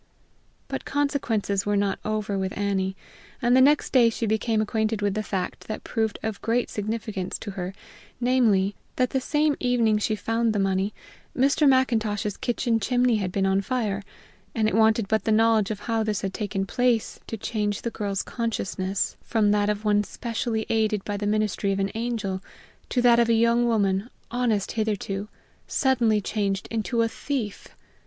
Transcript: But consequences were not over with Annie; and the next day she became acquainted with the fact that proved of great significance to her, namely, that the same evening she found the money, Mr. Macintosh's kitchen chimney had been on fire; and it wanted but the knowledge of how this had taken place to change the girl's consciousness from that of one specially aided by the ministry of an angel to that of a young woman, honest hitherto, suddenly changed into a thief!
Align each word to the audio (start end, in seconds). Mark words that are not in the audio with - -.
But 0.67 0.83
consequences 0.83 1.63
were 1.67 1.77
not 1.77 1.99
over 2.03 2.35
with 2.35 2.57
Annie; 2.57 2.95
and 3.39 3.55
the 3.55 3.61
next 3.61 3.93
day 3.93 4.09
she 4.09 4.25
became 4.25 4.59
acquainted 4.59 5.03
with 5.03 5.13
the 5.13 5.21
fact 5.21 5.67
that 5.67 5.83
proved 5.83 6.17
of 6.23 6.41
great 6.41 6.71
significance 6.71 7.37
to 7.37 7.51
her, 7.51 7.71
namely, 8.19 8.73
that 8.95 9.11
the 9.11 9.21
same 9.21 9.55
evening 9.59 9.99
she 9.99 10.15
found 10.15 10.53
the 10.53 10.57
money, 10.59 10.91
Mr. 11.37 11.69
Macintosh's 11.69 12.35
kitchen 12.35 12.79
chimney 12.79 13.17
had 13.17 13.31
been 13.31 13.45
on 13.45 13.61
fire; 13.61 14.01
and 14.55 14.67
it 14.67 14.73
wanted 14.73 15.07
but 15.07 15.25
the 15.25 15.31
knowledge 15.31 15.69
of 15.69 15.81
how 15.81 16.01
this 16.01 16.21
had 16.21 16.33
taken 16.33 16.65
place 16.65 17.19
to 17.27 17.37
change 17.37 17.83
the 17.83 17.91
girl's 17.91 18.23
consciousness 18.23 19.17
from 19.21 19.51
that 19.51 19.69
of 19.69 19.85
one 19.85 20.03
specially 20.03 20.65
aided 20.69 21.05
by 21.05 21.15
the 21.15 21.27
ministry 21.27 21.71
of 21.71 21.79
an 21.79 21.91
angel 21.93 22.41
to 22.89 23.03
that 23.03 23.19
of 23.19 23.29
a 23.29 23.33
young 23.35 23.67
woman, 23.67 24.09
honest 24.31 24.71
hitherto, 24.71 25.27
suddenly 25.67 26.19
changed 26.19 26.67
into 26.71 27.03
a 27.03 27.07
thief! 27.07 27.67